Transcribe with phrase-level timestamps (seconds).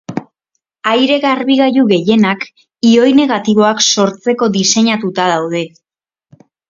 [0.91, 2.45] Aire-garbigailu gehienak
[2.93, 5.63] ioi negatiboak sortzeko diseinatuta daude.